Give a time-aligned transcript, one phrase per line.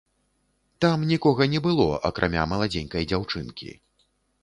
[0.85, 3.73] Там нікога не было, акрамя маладзенькай дзяўчынкі.